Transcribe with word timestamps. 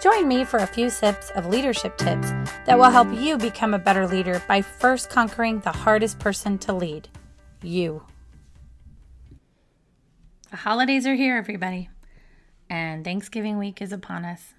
Join 0.00 0.26
me 0.26 0.44
for 0.46 0.60
a 0.60 0.66
few 0.66 0.88
sips 0.88 1.28
of 1.36 1.44
leadership 1.44 1.98
tips 1.98 2.30
that 2.64 2.78
will 2.78 2.88
help 2.88 3.12
you 3.12 3.36
become 3.36 3.74
a 3.74 3.78
better 3.78 4.06
leader 4.06 4.42
by 4.48 4.62
first 4.62 5.10
conquering 5.10 5.60
the 5.60 5.72
hardest 5.72 6.18
person 6.18 6.56
to 6.60 6.72
lead 6.72 7.08
you. 7.62 8.02
The 10.50 10.56
holidays 10.56 11.06
are 11.06 11.14
here, 11.14 11.36
everybody, 11.36 11.90
and 12.70 13.04
Thanksgiving 13.04 13.58
week 13.58 13.82
is 13.82 13.92
upon 13.92 14.24
us. 14.24 14.54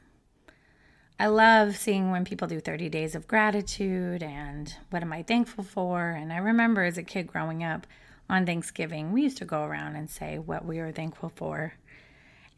I 1.19 1.25
love 1.25 1.75
seeing 1.75 2.11
when 2.11 2.23
people 2.23 2.47
do 2.47 2.59
30 2.59 2.89
days 2.89 3.15
of 3.15 3.27
gratitude 3.27 4.21
and 4.21 4.71
what 4.91 5.01
am 5.01 5.11
I 5.11 5.23
thankful 5.23 5.63
for. 5.63 6.11
And 6.11 6.31
I 6.31 6.37
remember 6.37 6.83
as 6.83 6.99
a 6.99 7.03
kid 7.03 7.25
growing 7.25 7.63
up 7.63 7.87
on 8.29 8.45
Thanksgiving, 8.45 9.11
we 9.11 9.23
used 9.23 9.37
to 9.37 9.45
go 9.45 9.63
around 9.63 9.95
and 9.95 10.07
say 10.07 10.37
what 10.37 10.65
we 10.65 10.77
were 10.77 10.91
thankful 10.91 11.31
for. 11.35 11.73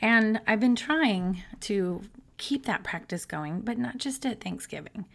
And 0.01 0.41
I've 0.45 0.59
been 0.59 0.75
trying 0.75 1.43
to 1.61 2.01
keep 2.43 2.65
that 2.65 2.83
practice 2.83 3.23
going, 3.23 3.61
but 3.61 3.77
not 3.77 3.97
just 3.97 4.25
at 4.25 4.43
Thanksgiving, 4.43 5.05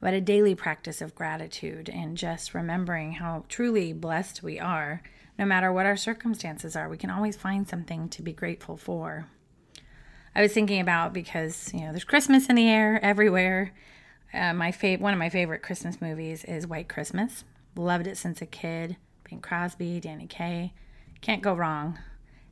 but 0.00 0.12
a 0.12 0.20
daily 0.20 0.54
practice 0.54 1.00
of 1.00 1.14
gratitude 1.14 1.88
and 1.88 2.14
just 2.14 2.52
remembering 2.52 3.12
how 3.12 3.44
truly 3.48 3.94
blessed 3.94 4.42
we 4.42 4.60
are. 4.60 5.02
No 5.38 5.46
matter 5.46 5.72
what 5.72 5.86
our 5.86 5.96
circumstances 5.96 6.76
are, 6.76 6.90
we 6.90 6.98
can 6.98 7.08
always 7.08 7.38
find 7.38 7.66
something 7.66 8.10
to 8.10 8.20
be 8.20 8.34
grateful 8.34 8.76
for. 8.76 9.28
I 10.34 10.42
was 10.42 10.52
thinking 10.52 10.78
about 10.78 11.14
because 11.14 11.72
you 11.72 11.80
know 11.80 11.90
there's 11.90 12.04
Christmas 12.04 12.50
in 12.50 12.56
the 12.56 12.68
air 12.68 13.02
everywhere. 13.02 13.72
Uh, 14.34 14.52
my 14.52 14.70
fav- 14.70 15.00
one 15.00 15.14
of 15.14 15.18
my 15.18 15.30
favorite 15.30 15.62
Christmas 15.62 16.02
movies 16.02 16.44
is 16.44 16.66
White 16.66 16.90
Christmas. 16.90 17.44
Loved 17.76 18.06
it 18.06 18.18
since 18.18 18.42
a 18.42 18.46
kid. 18.46 18.98
Bing 19.24 19.40
Crosby, 19.40 20.00
Danny 20.00 20.26
Kaye, 20.26 20.74
can't 21.22 21.42
go 21.42 21.54
wrong. 21.54 21.98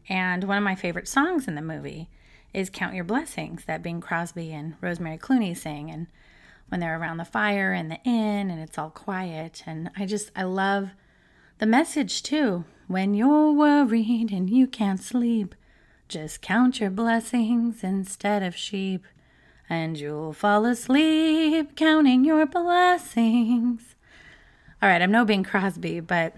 And 0.08 0.44
one 0.44 0.56
of 0.56 0.64
my 0.64 0.74
favorite 0.74 1.06
songs 1.06 1.46
in 1.46 1.54
the 1.54 1.60
movie 1.60 2.08
is 2.56 2.70
Count 2.70 2.94
Your 2.94 3.04
Blessings 3.04 3.66
that 3.66 3.82
Bing 3.82 4.00
Crosby 4.00 4.50
and 4.50 4.76
Rosemary 4.80 5.18
Clooney 5.18 5.54
sing. 5.54 5.90
And 5.90 6.06
when 6.70 6.80
they're 6.80 6.98
around 6.98 7.18
the 7.18 7.26
fire 7.26 7.74
in 7.74 7.88
the 7.88 8.00
inn 8.02 8.50
and 8.50 8.58
it's 8.58 8.78
all 8.78 8.88
quiet. 8.88 9.62
And 9.66 9.90
I 9.94 10.06
just, 10.06 10.32
I 10.34 10.44
love 10.44 10.92
the 11.58 11.66
message 11.66 12.22
too. 12.22 12.64
When 12.88 13.12
you're 13.12 13.52
worried 13.52 14.32
and 14.32 14.48
you 14.48 14.66
can't 14.66 15.02
sleep, 15.02 15.54
just 16.08 16.40
count 16.40 16.80
your 16.80 16.88
blessings 16.88 17.84
instead 17.84 18.42
of 18.42 18.56
sheep, 18.56 19.04
and 19.68 19.98
you'll 19.98 20.32
fall 20.32 20.64
asleep 20.64 21.76
counting 21.76 22.24
your 22.24 22.46
blessings. 22.46 23.96
All 24.80 24.88
right, 24.88 25.02
I'm 25.02 25.10
no 25.10 25.26
Bing 25.26 25.44
Crosby, 25.44 26.00
but 26.00 26.34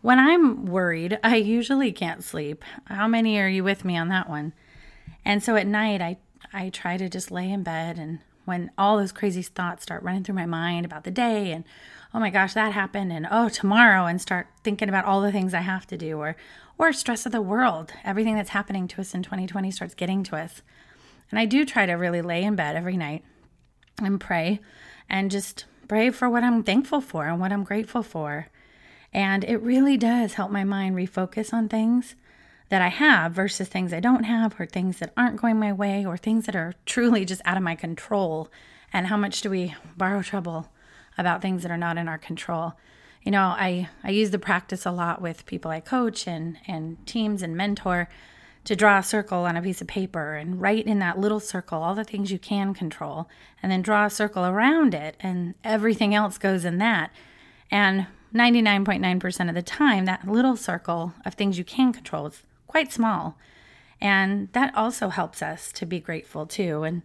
when 0.00 0.18
I'm 0.18 0.64
worried, 0.64 1.18
I 1.22 1.36
usually 1.36 1.92
can't 1.92 2.24
sleep. 2.24 2.64
How 2.86 3.06
many 3.06 3.38
are 3.38 3.48
you 3.48 3.62
with 3.62 3.84
me 3.84 3.98
on 3.98 4.08
that 4.08 4.30
one? 4.30 4.54
And 5.24 5.42
so 5.42 5.56
at 5.56 5.66
night, 5.66 6.00
I, 6.00 6.18
I 6.52 6.68
try 6.70 6.96
to 6.96 7.08
just 7.08 7.30
lay 7.30 7.50
in 7.50 7.62
bed. 7.62 7.98
And 7.98 8.20
when 8.44 8.70
all 8.76 8.98
those 8.98 9.12
crazy 9.12 9.42
thoughts 9.42 9.82
start 9.82 10.02
running 10.02 10.24
through 10.24 10.34
my 10.34 10.46
mind 10.46 10.84
about 10.84 11.04
the 11.04 11.10
day 11.10 11.52
and, 11.52 11.64
oh 12.12 12.20
my 12.20 12.30
gosh, 12.30 12.54
that 12.54 12.72
happened, 12.72 13.12
and 13.12 13.26
oh, 13.30 13.48
tomorrow, 13.48 14.06
and 14.06 14.20
start 14.20 14.48
thinking 14.62 14.88
about 14.88 15.04
all 15.04 15.20
the 15.20 15.32
things 15.32 15.54
I 15.54 15.60
have 15.60 15.86
to 15.88 15.96
do, 15.96 16.18
or, 16.18 16.36
or 16.78 16.92
stress 16.92 17.26
of 17.26 17.32
the 17.32 17.42
world, 17.42 17.92
everything 18.04 18.36
that's 18.36 18.50
happening 18.50 18.86
to 18.88 19.00
us 19.00 19.14
in 19.14 19.22
2020 19.22 19.70
starts 19.70 19.94
getting 19.94 20.22
to 20.24 20.36
us. 20.36 20.62
And 21.30 21.38
I 21.38 21.46
do 21.46 21.64
try 21.64 21.86
to 21.86 21.94
really 21.94 22.22
lay 22.22 22.44
in 22.44 22.54
bed 22.54 22.76
every 22.76 22.96
night 22.96 23.24
and 24.02 24.20
pray 24.20 24.60
and 25.08 25.30
just 25.30 25.64
pray 25.88 26.10
for 26.10 26.28
what 26.28 26.44
I'm 26.44 26.62
thankful 26.62 27.00
for 27.00 27.26
and 27.26 27.40
what 27.40 27.52
I'm 27.52 27.64
grateful 27.64 28.02
for. 28.02 28.48
And 29.12 29.44
it 29.44 29.58
really 29.58 29.96
does 29.96 30.34
help 30.34 30.50
my 30.50 30.64
mind 30.64 30.96
refocus 30.96 31.52
on 31.52 31.68
things 31.68 32.14
that 32.74 32.82
I 32.82 32.88
have 32.88 33.30
versus 33.30 33.68
things 33.68 33.92
I 33.92 34.00
don't 34.00 34.24
have, 34.24 34.58
or 34.58 34.66
things 34.66 34.98
that 34.98 35.12
aren't 35.16 35.40
going 35.40 35.60
my 35.60 35.72
way, 35.72 36.04
or 36.04 36.16
things 36.16 36.46
that 36.46 36.56
are 36.56 36.74
truly 36.86 37.24
just 37.24 37.40
out 37.44 37.56
of 37.56 37.62
my 37.62 37.76
control. 37.76 38.50
And 38.92 39.06
how 39.06 39.16
much 39.16 39.42
do 39.42 39.48
we 39.48 39.76
borrow 39.96 40.22
trouble 40.22 40.72
about 41.16 41.40
things 41.40 41.62
that 41.62 41.70
are 41.70 41.76
not 41.76 41.98
in 41.98 42.08
our 42.08 42.18
control? 42.18 42.72
You 43.22 43.30
know, 43.30 43.42
I, 43.42 43.90
I 44.02 44.10
use 44.10 44.32
the 44.32 44.40
practice 44.40 44.84
a 44.84 44.90
lot 44.90 45.22
with 45.22 45.46
people 45.46 45.70
I 45.70 45.78
coach 45.78 46.26
and, 46.26 46.58
and 46.66 46.96
teams 47.06 47.42
and 47.42 47.56
mentor 47.56 48.08
to 48.64 48.74
draw 48.74 48.98
a 48.98 49.04
circle 49.04 49.44
on 49.44 49.56
a 49.56 49.62
piece 49.62 49.80
of 49.80 49.86
paper 49.86 50.34
and 50.34 50.60
write 50.60 50.86
in 50.88 50.98
that 50.98 51.16
little 51.16 51.38
circle 51.38 51.80
all 51.80 51.94
the 51.94 52.02
things 52.02 52.32
you 52.32 52.40
can 52.40 52.74
control, 52.74 53.28
and 53.62 53.70
then 53.70 53.82
draw 53.82 54.06
a 54.06 54.10
circle 54.10 54.44
around 54.44 54.94
it, 54.94 55.16
and 55.20 55.54
everything 55.62 56.12
else 56.12 56.38
goes 56.38 56.64
in 56.64 56.78
that. 56.78 57.12
And 57.70 58.08
99.9% 58.34 59.48
of 59.48 59.54
the 59.54 59.62
time, 59.62 60.06
that 60.06 60.26
little 60.26 60.56
circle 60.56 61.14
of 61.24 61.34
things 61.34 61.56
you 61.56 61.62
can 61.62 61.92
control 61.92 62.26
is 62.26 62.42
quite 62.74 62.92
small. 62.92 63.38
And 64.00 64.48
that 64.52 64.74
also 64.74 65.08
helps 65.08 65.42
us 65.42 65.70
to 65.74 65.86
be 65.86 66.00
grateful 66.00 66.44
too. 66.44 66.82
And 66.82 67.02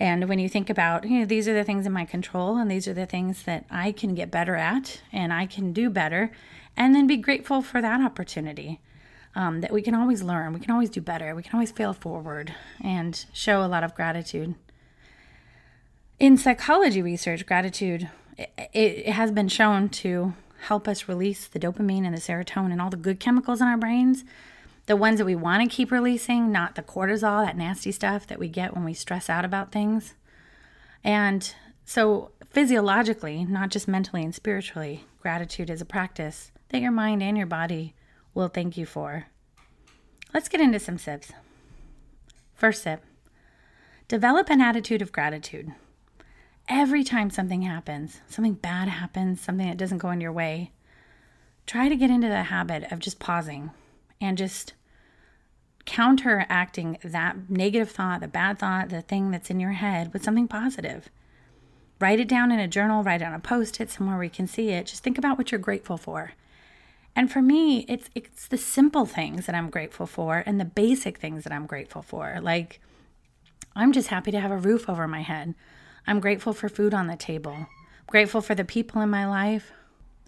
and 0.00 0.30
when 0.30 0.38
you 0.38 0.48
think 0.48 0.70
about, 0.70 1.04
you 1.06 1.18
know, 1.20 1.26
these 1.26 1.46
are 1.46 1.52
the 1.52 1.62
things 1.62 1.84
in 1.84 1.92
my 1.92 2.06
control 2.06 2.56
and 2.56 2.70
these 2.70 2.88
are 2.88 2.94
the 2.94 3.04
things 3.04 3.42
that 3.42 3.66
I 3.70 3.92
can 3.92 4.14
get 4.14 4.30
better 4.30 4.56
at 4.56 5.02
and 5.12 5.30
I 5.30 5.44
can 5.44 5.74
do 5.74 5.90
better, 5.90 6.32
and 6.74 6.94
then 6.94 7.06
be 7.06 7.18
grateful 7.18 7.60
for 7.60 7.82
that 7.82 8.00
opportunity. 8.00 8.80
Um, 9.36 9.60
that 9.60 9.72
we 9.72 9.82
can 9.82 9.94
always 9.94 10.22
learn, 10.22 10.54
we 10.54 10.60
can 10.60 10.70
always 10.70 10.88
do 10.88 11.02
better, 11.02 11.34
we 11.34 11.42
can 11.42 11.52
always 11.52 11.72
fail 11.72 11.92
forward 11.92 12.54
and 12.80 13.26
show 13.34 13.62
a 13.62 13.68
lot 13.68 13.84
of 13.84 13.94
gratitude. 13.94 14.54
In 16.18 16.38
psychology 16.38 17.02
research, 17.02 17.44
gratitude 17.44 18.08
it, 18.38 18.50
it 18.72 19.12
has 19.12 19.30
been 19.30 19.48
shown 19.48 19.90
to 19.90 20.32
help 20.68 20.88
us 20.88 21.08
release 21.08 21.46
the 21.46 21.60
dopamine 21.60 22.06
and 22.06 22.16
the 22.16 22.20
serotonin 22.20 22.72
and 22.72 22.80
all 22.80 22.90
the 22.90 22.96
good 22.96 23.20
chemicals 23.20 23.60
in 23.60 23.68
our 23.68 23.76
brains 23.76 24.24
the 24.86 24.96
ones 24.96 25.18
that 25.18 25.24
we 25.24 25.34
want 25.34 25.62
to 25.62 25.74
keep 25.74 25.90
releasing, 25.90 26.52
not 26.52 26.74
the 26.74 26.82
cortisol, 26.82 27.44
that 27.44 27.56
nasty 27.56 27.90
stuff 27.90 28.26
that 28.26 28.38
we 28.38 28.48
get 28.48 28.74
when 28.74 28.84
we 28.84 28.94
stress 28.94 29.30
out 29.30 29.44
about 29.44 29.72
things. 29.72 30.14
And 31.02 31.54
so, 31.84 32.32
physiologically, 32.50 33.44
not 33.44 33.70
just 33.70 33.88
mentally 33.88 34.22
and 34.22 34.34
spiritually, 34.34 35.04
gratitude 35.20 35.70
is 35.70 35.80
a 35.80 35.86
practice 35.86 36.52
that 36.68 36.80
your 36.80 36.92
mind 36.92 37.22
and 37.22 37.36
your 37.36 37.46
body 37.46 37.94
will 38.34 38.48
thank 38.48 38.76
you 38.76 38.86
for. 38.86 39.26
Let's 40.32 40.48
get 40.48 40.60
into 40.60 40.78
some 40.78 40.98
sips. 40.98 41.32
First 42.54 42.82
sip 42.82 43.02
develop 44.06 44.50
an 44.50 44.60
attitude 44.60 45.00
of 45.00 45.12
gratitude. 45.12 45.72
Every 46.68 47.04
time 47.04 47.30
something 47.30 47.62
happens, 47.62 48.20
something 48.28 48.54
bad 48.54 48.88
happens, 48.88 49.40
something 49.40 49.66
that 49.66 49.78
doesn't 49.78 49.98
go 49.98 50.10
in 50.10 50.20
your 50.20 50.32
way, 50.32 50.72
try 51.66 51.88
to 51.88 51.96
get 51.96 52.10
into 52.10 52.28
the 52.28 52.44
habit 52.44 52.90
of 52.92 52.98
just 52.98 53.18
pausing 53.18 53.70
and 54.20 54.38
just 54.38 54.74
counteracting 55.84 56.98
that 57.04 57.50
negative 57.50 57.90
thought, 57.90 58.20
the 58.20 58.28
bad 58.28 58.58
thought, 58.58 58.88
the 58.88 59.02
thing 59.02 59.30
that's 59.30 59.50
in 59.50 59.60
your 59.60 59.72
head 59.72 60.12
with 60.12 60.24
something 60.24 60.48
positive. 60.48 61.08
Write 62.00 62.20
it 62.20 62.28
down 62.28 62.50
in 62.50 62.58
a 62.58 62.68
journal, 62.68 63.02
write 63.02 63.22
it 63.22 63.26
on 63.26 63.34
a 63.34 63.38
post 63.38 63.80
it 63.80 63.90
somewhere 63.90 64.16
where 64.16 64.24
you 64.24 64.30
can 64.30 64.46
see 64.46 64.70
it. 64.70 64.86
Just 64.86 65.02
think 65.02 65.18
about 65.18 65.38
what 65.38 65.52
you're 65.52 65.58
grateful 65.58 65.96
for. 65.96 66.32
And 67.16 67.30
for 67.30 67.40
me, 67.40 67.84
it's 67.88 68.10
it's 68.14 68.48
the 68.48 68.58
simple 68.58 69.06
things 69.06 69.46
that 69.46 69.54
I'm 69.54 69.70
grateful 69.70 70.06
for 70.06 70.42
and 70.46 70.58
the 70.60 70.64
basic 70.64 71.18
things 71.18 71.44
that 71.44 71.52
I'm 71.52 71.66
grateful 71.66 72.02
for. 72.02 72.38
Like 72.42 72.80
I'm 73.76 73.92
just 73.92 74.08
happy 74.08 74.30
to 74.32 74.40
have 74.40 74.50
a 74.50 74.56
roof 74.56 74.88
over 74.88 75.06
my 75.06 75.22
head. 75.22 75.54
I'm 76.06 76.20
grateful 76.20 76.52
for 76.52 76.68
food 76.68 76.92
on 76.92 77.06
the 77.06 77.16
table. 77.16 77.52
I'm 77.52 77.66
grateful 78.06 78.40
for 78.40 78.54
the 78.54 78.64
people 78.64 79.00
in 79.00 79.10
my 79.10 79.26
life 79.26 79.72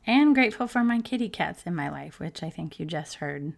and 0.07 0.35
grateful 0.35 0.69
for 0.69 0.85
my 0.85 1.01
kitty 1.01 1.29
cats 1.29 1.65
in 1.67 1.75
my 1.75 1.89
life, 1.89 2.21
which 2.21 2.43
I 2.43 2.51
think 2.51 2.79
you 2.79 2.87
just 2.87 3.17
heard. 3.17 3.55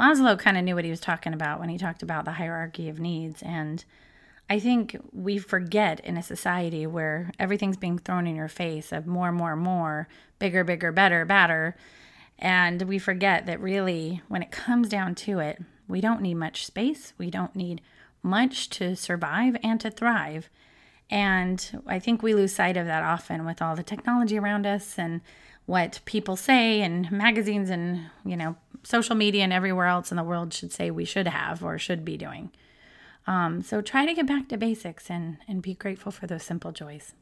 Maslow 0.00 0.38
kind 0.38 0.56
of 0.56 0.64
knew 0.64 0.74
what 0.74 0.84
he 0.84 0.90
was 0.90 1.00
talking 1.00 1.34
about 1.34 1.60
when 1.60 1.68
he 1.68 1.76
talked 1.76 2.02
about 2.02 2.24
the 2.24 2.32
hierarchy 2.32 2.88
of 2.88 2.98
needs. 2.98 3.42
And 3.42 3.84
I 4.48 4.58
think 4.58 4.96
we 5.12 5.38
forget 5.38 6.00
in 6.00 6.16
a 6.16 6.22
society 6.22 6.86
where 6.86 7.30
everything's 7.38 7.76
being 7.76 7.98
thrown 7.98 8.26
in 8.26 8.34
your 8.34 8.48
face 8.48 8.92
of 8.92 9.06
more, 9.06 9.30
more, 9.30 9.56
more, 9.56 10.08
bigger, 10.38 10.64
bigger, 10.64 10.90
better, 10.90 11.24
better. 11.24 11.76
And 12.38 12.82
we 12.82 12.98
forget 12.98 13.44
that 13.46 13.60
really, 13.60 14.22
when 14.28 14.42
it 14.42 14.50
comes 14.50 14.88
down 14.88 15.14
to 15.16 15.38
it, 15.38 15.60
we 15.86 16.00
don't 16.00 16.22
need 16.22 16.34
much 16.34 16.64
space. 16.64 17.12
We 17.18 17.30
don't 17.30 17.54
need 17.54 17.82
much 18.22 18.70
to 18.70 18.96
survive 18.96 19.56
and 19.62 19.78
to 19.80 19.90
thrive. 19.90 20.48
And 21.10 21.82
I 21.86 21.98
think 21.98 22.22
we 22.22 22.34
lose 22.34 22.54
sight 22.54 22.76
of 22.76 22.86
that 22.86 23.02
often 23.02 23.44
with 23.44 23.60
all 23.60 23.76
the 23.76 23.82
technology 23.82 24.38
around 24.38 24.66
us 24.66 24.98
and 24.98 25.20
what 25.66 26.00
people 26.04 26.36
say 26.36 26.80
and 26.80 27.10
magazines 27.12 27.68
and, 27.68 28.06
you 28.24 28.36
know, 28.36 28.56
social 28.82 29.14
media 29.14 29.42
and 29.42 29.52
everywhere 29.52 29.86
else 29.86 30.10
in 30.10 30.16
the 30.16 30.24
world 30.24 30.52
should 30.52 30.72
say 30.72 30.90
we 30.90 31.04
should 31.04 31.26
have 31.26 31.62
or 31.62 31.78
should 31.78 32.04
be 32.04 32.16
doing. 32.16 32.50
Um, 33.26 33.62
so 33.62 33.80
try 33.80 34.06
to 34.06 34.14
get 34.14 34.26
back 34.26 34.48
to 34.48 34.56
basics 34.56 35.10
and, 35.10 35.38
and 35.46 35.62
be 35.62 35.74
grateful 35.74 36.12
for 36.12 36.26
those 36.26 36.42
simple 36.42 36.72
joys. 36.72 37.12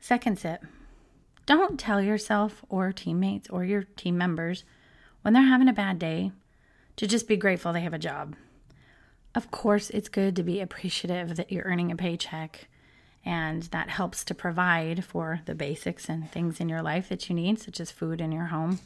Second 0.00 0.38
tip 0.38 0.64
Don't 1.46 1.78
tell 1.78 2.00
yourself 2.00 2.64
or 2.68 2.92
teammates 2.92 3.48
or 3.50 3.64
your 3.64 3.84
team 3.96 4.16
members 4.16 4.64
when 5.22 5.34
they're 5.34 5.42
having 5.42 5.68
a 5.68 5.72
bad 5.72 5.98
day 5.98 6.32
to 6.96 7.06
just 7.06 7.26
be 7.26 7.36
grateful 7.36 7.72
they 7.72 7.80
have 7.80 7.94
a 7.94 7.98
job. 7.98 8.36
Of 9.34 9.50
course, 9.50 9.90
it's 9.90 10.08
good 10.08 10.36
to 10.36 10.42
be 10.44 10.60
appreciative 10.60 11.36
that 11.36 11.50
you're 11.50 11.64
earning 11.64 11.90
a 11.90 11.96
paycheck 11.96 12.68
and 13.24 13.62
that 13.64 13.88
helps 13.88 14.22
to 14.24 14.34
provide 14.34 15.04
for 15.04 15.40
the 15.46 15.54
basics 15.54 16.08
and 16.08 16.30
things 16.30 16.60
in 16.60 16.68
your 16.68 16.82
life 16.82 17.08
that 17.08 17.28
you 17.28 17.34
need, 17.34 17.58
such 17.58 17.80
as 17.80 17.90
food 17.90 18.20
in 18.20 18.30
your 18.30 18.46
home. 18.46 18.78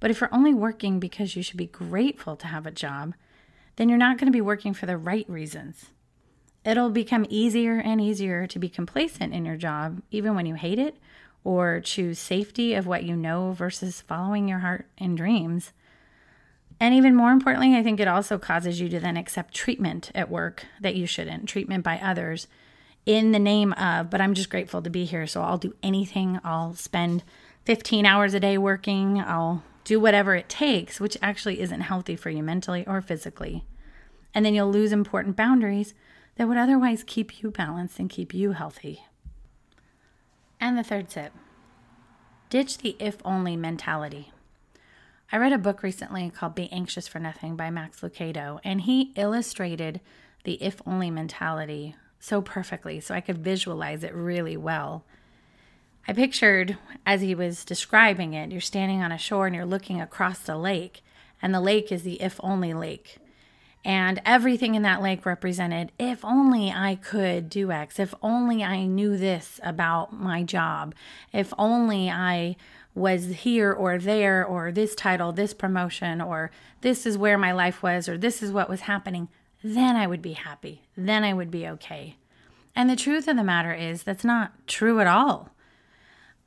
But 0.00 0.10
if 0.10 0.20
you're 0.20 0.34
only 0.34 0.54
working 0.54 0.98
because 0.98 1.36
you 1.36 1.42
should 1.42 1.58
be 1.58 1.66
grateful 1.66 2.34
to 2.36 2.46
have 2.46 2.66
a 2.66 2.70
job, 2.70 3.14
then 3.76 3.88
you're 3.88 3.98
not 3.98 4.18
going 4.18 4.26
to 4.26 4.36
be 4.36 4.40
working 4.40 4.74
for 4.74 4.86
the 4.86 4.96
right 4.96 5.28
reasons. 5.28 5.86
It'll 6.64 6.90
become 6.90 7.26
easier 7.28 7.78
and 7.78 8.00
easier 8.00 8.46
to 8.46 8.58
be 8.58 8.68
complacent 8.68 9.32
in 9.32 9.44
your 9.44 9.56
job, 9.56 10.02
even 10.10 10.34
when 10.34 10.46
you 10.46 10.54
hate 10.54 10.78
it, 10.78 10.96
or 11.44 11.80
choose 11.80 12.18
safety 12.18 12.74
of 12.74 12.86
what 12.86 13.04
you 13.04 13.16
know 13.16 13.52
versus 13.52 14.00
following 14.00 14.48
your 14.48 14.58
heart 14.58 14.86
and 14.98 15.16
dreams. 15.16 15.72
And 16.78 16.94
even 16.94 17.14
more 17.14 17.30
importantly, 17.30 17.76
I 17.76 17.82
think 17.82 18.00
it 18.00 18.08
also 18.08 18.38
causes 18.38 18.80
you 18.80 18.88
to 18.90 19.00
then 19.00 19.16
accept 19.16 19.54
treatment 19.54 20.10
at 20.14 20.30
work 20.30 20.64
that 20.80 20.96
you 20.96 21.06
shouldn't, 21.06 21.48
treatment 21.48 21.84
by 21.84 21.98
others 21.98 22.46
in 23.06 23.32
the 23.32 23.38
name 23.38 23.72
of, 23.74 24.10
but 24.10 24.20
I'm 24.20 24.34
just 24.34 24.50
grateful 24.50 24.82
to 24.82 24.90
be 24.90 25.04
here. 25.04 25.26
So 25.26 25.42
I'll 25.42 25.58
do 25.58 25.74
anything. 25.82 26.40
I'll 26.44 26.74
spend 26.74 27.22
15 27.64 28.06
hours 28.06 28.34
a 28.34 28.40
day 28.40 28.58
working. 28.58 29.20
I'll 29.20 29.62
do 29.84 29.98
whatever 29.98 30.34
it 30.34 30.48
takes, 30.48 31.00
which 31.00 31.16
actually 31.22 31.60
isn't 31.60 31.80
healthy 31.80 32.16
for 32.16 32.30
you 32.30 32.42
mentally 32.42 32.86
or 32.86 33.00
physically. 33.00 33.64
And 34.34 34.44
then 34.44 34.54
you'll 34.54 34.70
lose 34.70 34.92
important 34.92 35.36
boundaries 35.36 35.94
that 36.36 36.48
would 36.48 36.56
otherwise 36.56 37.04
keep 37.06 37.42
you 37.42 37.50
balanced 37.50 37.98
and 37.98 38.08
keep 38.08 38.32
you 38.32 38.52
healthy. 38.52 39.04
And 40.60 40.76
the 40.76 40.84
third 40.84 41.08
tip 41.08 41.32
ditch 42.50 42.78
the 42.78 42.96
if 42.98 43.18
only 43.24 43.56
mentality. 43.56 44.32
I 45.30 45.36
read 45.36 45.52
a 45.52 45.58
book 45.58 45.84
recently 45.84 46.28
called 46.30 46.56
Be 46.56 46.70
Anxious 46.72 47.06
for 47.06 47.20
Nothing 47.20 47.54
by 47.54 47.70
Max 47.70 48.00
Lucado, 48.00 48.58
and 48.64 48.80
he 48.80 49.12
illustrated 49.14 50.00
the 50.42 50.54
if 50.54 50.82
only 50.84 51.10
mentality 51.10 51.94
so 52.18 52.42
perfectly, 52.42 52.98
so 52.98 53.14
I 53.14 53.20
could 53.20 53.38
visualize 53.38 54.02
it 54.02 54.12
really 54.12 54.56
well. 54.56 55.04
I 56.06 56.12
pictured 56.12 56.78
as 57.06 57.20
he 57.20 57.34
was 57.34 57.64
describing 57.64 58.34
it, 58.34 58.50
you're 58.50 58.60
standing 58.60 59.02
on 59.02 59.12
a 59.12 59.18
shore 59.18 59.46
and 59.46 59.54
you're 59.54 59.64
looking 59.64 60.00
across 60.00 60.40
the 60.40 60.56
lake, 60.56 61.02
and 61.40 61.54
the 61.54 61.60
lake 61.60 61.92
is 61.92 62.02
the 62.02 62.20
if 62.20 62.40
only 62.42 62.74
lake. 62.74 63.18
And 63.84 64.20
everything 64.26 64.74
in 64.74 64.82
that 64.82 65.00
lake 65.00 65.24
represented 65.24 65.92
if 65.98 66.24
only 66.24 66.70
I 66.70 66.96
could 66.96 67.48
do 67.48 67.70
X, 67.72 67.98
if 67.98 68.14
only 68.22 68.62
I 68.62 68.84
knew 68.84 69.16
this 69.16 69.58
about 69.62 70.12
my 70.12 70.42
job, 70.42 70.94
if 71.32 71.54
only 71.56 72.10
I 72.10 72.56
was 72.94 73.26
here 73.26 73.72
or 73.72 73.98
there, 73.98 74.44
or 74.44 74.72
this 74.72 74.94
title, 74.94 75.32
this 75.32 75.54
promotion, 75.54 76.20
or 76.20 76.50
this 76.80 77.06
is 77.06 77.16
where 77.16 77.38
my 77.38 77.52
life 77.52 77.82
was, 77.82 78.08
or 78.08 78.18
this 78.18 78.42
is 78.42 78.52
what 78.52 78.68
was 78.68 78.82
happening 78.82 79.28
then 79.62 79.96
I 79.96 80.06
would 80.06 80.22
be 80.22 80.32
happy. 80.32 80.82
Then 80.96 81.24
I 81.24 81.32
would 81.32 81.50
be 81.50 81.66
okay. 81.68 82.16
And 82.74 82.88
the 82.88 82.96
truth 82.96 83.28
of 83.28 83.36
the 83.36 83.44
matter 83.44 83.74
is, 83.74 84.02
that's 84.02 84.24
not 84.24 84.52
true 84.66 85.00
at 85.00 85.06
all. 85.06 85.50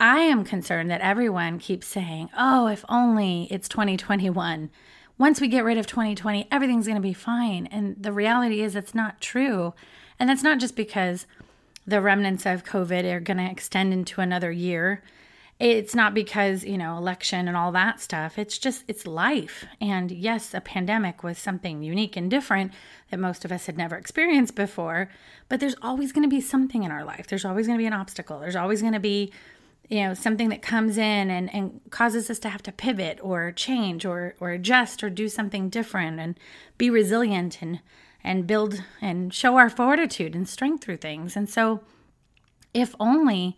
I 0.00 0.20
am 0.20 0.44
concerned 0.44 0.90
that 0.90 1.00
everyone 1.00 1.58
keeps 1.58 1.86
saying, 1.86 2.30
oh, 2.36 2.66
if 2.66 2.84
only 2.88 3.48
it's 3.50 3.68
2021. 3.68 4.70
Once 5.16 5.40
we 5.40 5.48
get 5.48 5.64
rid 5.64 5.78
of 5.78 5.86
2020, 5.86 6.48
everything's 6.50 6.86
going 6.86 6.96
to 6.96 7.00
be 7.00 7.12
fine. 7.12 7.66
And 7.66 7.96
the 8.00 8.12
reality 8.12 8.60
is, 8.60 8.74
it's 8.74 8.94
not 8.94 9.20
true. 9.20 9.74
And 10.18 10.28
that's 10.28 10.42
not 10.42 10.58
just 10.58 10.74
because 10.74 11.26
the 11.86 12.00
remnants 12.00 12.46
of 12.46 12.64
COVID 12.64 13.04
are 13.12 13.20
going 13.20 13.36
to 13.36 13.50
extend 13.50 13.92
into 13.92 14.20
another 14.20 14.50
year 14.50 15.02
it's 15.60 15.94
not 15.94 16.14
because 16.14 16.64
you 16.64 16.76
know 16.76 16.96
election 16.96 17.46
and 17.46 17.56
all 17.56 17.70
that 17.72 18.00
stuff 18.00 18.38
it's 18.38 18.58
just 18.58 18.84
it's 18.88 19.06
life 19.06 19.64
and 19.80 20.10
yes 20.10 20.52
a 20.52 20.60
pandemic 20.60 21.22
was 21.22 21.38
something 21.38 21.82
unique 21.82 22.16
and 22.16 22.30
different 22.30 22.72
that 23.10 23.20
most 23.20 23.44
of 23.44 23.52
us 23.52 23.66
had 23.66 23.78
never 23.78 23.96
experienced 23.96 24.54
before 24.54 25.08
but 25.48 25.60
there's 25.60 25.76
always 25.80 26.12
going 26.12 26.28
to 26.28 26.34
be 26.34 26.40
something 26.40 26.82
in 26.82 26.90
our 26.90 27.04
life 27.04 27.28
there's 27.28 27.44
always 27.44 27.66
going 27.66 27.78
to 27.78 27.82
be 27.82 27.86
an 27.86 27.92
obstacle 27.92 28.40
there's 28.40 28.56
always 28.56 28.80
going 28.80 28.92
to 28.92 29.00
be 29.00 29.32
you 29.88 30.02
know 30.02 30.14
something 30.14 30.48
that 30.48 30.62
comes 30.62 30.96
in 30.96 31.30
and, 31.30 31.52
and 31.54 31.80
causes 31.90 32.30
us 32.30 32.38
to 32.40 32.48
have 32.48 32.62
to 32.62 32.72
pivot 32.72 33.18
or 33.22 33.52
change 33.52 34.04
or 34.04 34.34
or 34.40 34.50
adjust 34.50 35.02
or 35.02 35.10
do 35.10 35.28
something 35.28 35.68
different 35.68 36.18
and 36.20 36.38
be 36.78 36.90
resilient 36.90 37.60
and 37.60 37.80
and 38.22 38.46
build 38.46 38.82
and 39.00 39.34
show 39.34 39.56
our 39.56 39.68
fortitude 39.68 40.34
and 40.34 40.48
strength 40.48 40.84
through 40.84 40.96
things 40.96 41.36
and 41.36 41.48
so 41.48 41.80
if 42.72 42.94
only 42.98 43.56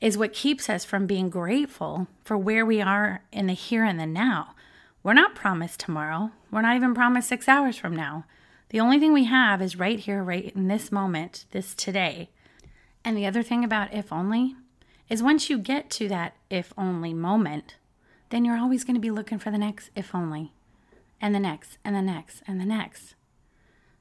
is 0.00 0.16
what 0.16 0.32
keeps 0.32 0.70
us 0.70 0.84
from 0.84 1.06
being 1.06 1.28
grateful 1.28 2.06
for 2.22 2.36
where 2.36 2.64
we 2.64 2.80
are 2.80 3.22
in 3.32 3.46
the 3.46 3.52
here 3.52 3.84
and 3.84 3.98
the 3.98 4.06
now. 4.06 4.54
We're 5.02 5.14
not 5.14 5.34
promised 5.34 5.80
tomorrow. 5.80 6.30
We're 6.50 6.62
not 6.62 6.76
even 6.76 6.94
promised 6.94 7.28
six 7.28 7.48
hours 7.48 7.76
from 7.76 7.96
now. 7.96 8.24
The 8.70 8.80
only 8.80 8.98
thing 8.98 9.12
we 9.12 9.24
have 9.24 9.62
is 9.62 9.78
right 9.78 9.98
here, 9.98 10.22
right 10.22 10.52
in 10.54 10.68
this 10.68 10.92
moment, 10.92 11.46
this 11.50 11.74
today. 11.74 12.30
And 13.04 13.16
the 13.16 13.26
other 13.26 13.42
thing 13.42 13.64
about 13.64 13.94
if 13.94 14.12
only 14.12 14.54
is 15.08 15.22
once 15.22 15.48
you 15.48 15.58
get 15.58 15.90
to 15.90 16.08
that 16.08 16.34
if 16.50 16.72
only 16.76 17.14
moment, 17.14 17.76
then 18.30 18.44
you're 18.44 18.58
always 18.58 18.84
going 18.84 18.94
to 18.94 19.00
be 19.00 19.10
looking 19.10 19.38
for 19.38 19.50
the 19.50 19.58
next 19.58 19.90
if 19.96 20.14
only, 20.14 20.52
and 21.20 21.34
the 21.34 21.40
next, 21.40 21.78
and 21.84 21.96
the 21.96 22.02
next, 22.02 22.42
and 22.46 22.60
the 22.60 22.66
next. 22.66 23.14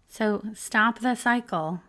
So 0.08 0.44
stop 0.54 1.00
the 1.00 1.16
cycle, 1.16 1.82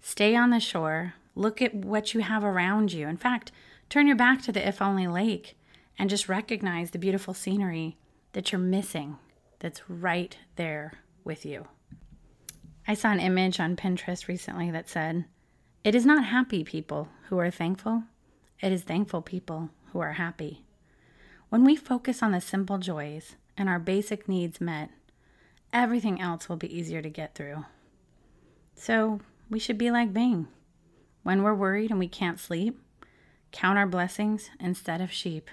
stay 0.00 0.34
on 0.34 0.50
the 0.50 0.60
shore, 0.60 1.14
Look 1.36 1.60
at 1.60 1.74
what 1.74 2.14
you 2.14 2.20
have 2.20 2.42
around 2.42 2.94
you. 2.94 3.06
In 3.06 3.18
fact, 3.18 3.52
turn 3.90 4.06
your 4.06 4.16
back 4.16 4.40
to 4.42 4.52
the 4.52 4.66
if 4.66 4.80
only 4.80 5.06
lake 5.06 5.56
and 5.98 6.10
just 6.10 6.30
recognize 6.30 6.90
the 6.90 6.98
beautiful 6.98 7.34
scenery 7.34 7.98
that 8.32 8.50
you're 8.50 8.58
missing 8.58 9.18
that's 9.58 9.88
right 9.88 10.36
there 10.56 10.94
with 11.24 11.44
you. 11.44 11.68
I 12.88 12.94
saw 12.94 13.10
an 13.10 13.20
image 13.20 13.60
on 13.60 13.76
Pinterest 13.76 14.28
recently 14.28 14.70
that 14.70 14.88
said, 14.88 15.26
It 15.84 15.94
is 15.94 16.06
not 16.06 16.24
happy 16.24 16.64
people 16.64 17.08
who 17.28 17.38
are 17.38 17.50
thankful, 17.50 18.04
it 18.60 18.72
is 18.72 18.82
thankful 18.82 19.22
people 19.22 19.70
who 19.92 20.00
are 20.00 20.12
happy. 20.12 20.64
When 21.48 21.64
we 21.64 21.76
focus 21.76 22.22
on 22.22 22.32
the 22.32 22.40
simple 22.40 22.78
joys 22.78 23.36
and 23.56 23.68
our 23.68 23.78
basic 23.78 24.28
needs 24.28 24.60
met, 24.60 24.90
everything 25.72 26.20
else 26.20 26.48
will 26.48 26.56
be 26.56 26.76
easier 26.76 27.02
to 27.02 27.08
get 27.08 27.34
through. 27.34 27.64
So 28.74 29.20
we 29.48 29.58
should 29.58 29.78
be 29.78 29.90
like 29.90 30.12
Bing. 30.12 30.48
When 31.22 31.42
we're 31.42 31.54
worried 31.54 31.90
and 31.90 31.98
we 31.98 32.08
can't 32.08 32.40
sleep, 32.40 32.80
count 33.52 33.78
our 33.78 33.86
blessings 33.86 34.50
instead 34.60 35.00
of 35.00 35.12
sheep. 35.12 35.50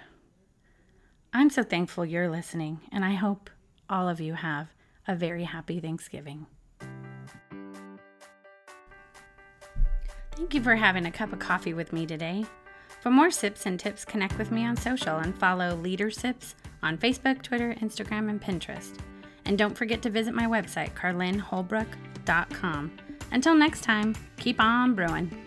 I'm 1.34 1.50
so 1.50 1.64
thankful 1.64 2.06
you're 2.06 2.30
listening, 2.30 2.82
and 2.92 3.04
I 3.04 3.14
hope 3.14 3.50
all 3.90 4.08
of 4.08 4.20
you 4.20 4.34
have 4.36 4.68
a 5.08 5.16
very 5.16 5.46
happy 5.46 5.80
Thanksgiving. 5.80 6.46
Thank 10.36 10.54
you 10.54 10.62
for 10.62 10.76
having 10.76 11.06
a 11.06 11.12
cup 11.12 11.34
of 11.34 11.40
coffee 11.40 11.74
with 11.74 11.94
me 11.94 12.06
today. 12.06 12.46
For 13.04 13.12
more 13.12 13.32
sips 13.32 13.66
and 13.66 13.78
tips, 13.78 14.06
connect 14.06 14.38
with 14.38 14.50
me 14.50 14.64
on 14.64 14.78
social 14.78 15.18
and 15.18 15.38
follow 15.38 15.76
Leader 15.76 16.10
Sips 16.10 16.56
on 16.82 16.98
Facebook, 16.98 17.42
Twitter, 17.42 17.76
Instagram, 17.82 18.30
and 18.30 18.42
Pinterest. 18.42 18.98
And 19.44 19.58
don't 19.58 19.78
forget 19.78 20.02
to 20.04 20.10
visit 20.10 20.34
my 20.34 20.46
website, 20.46 20.94
carlinholbrook.com. 20.94 22.92
Until 23.34 23.56
next 23.56 23.84
time, 23.84 24.16
keep 24.38 24.62
on 24.62 24.96
brewing. 24.96 25.38